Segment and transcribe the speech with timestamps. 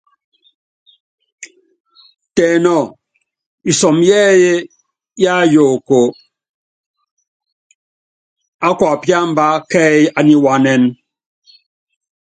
[2.35, 2.83] Tɛ nɔ́ɔ
[3.69, 4.53] isɔmɔ yɛ́ɛ́yí
[5.23, 5.99] yáyuukɔ
[8.65, 10.83] á kuapíámbá kɛ́ɛ́yí ániwáánɛn.